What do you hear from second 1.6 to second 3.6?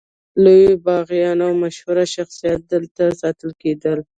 مشهور شخصیتونه دلته ساتل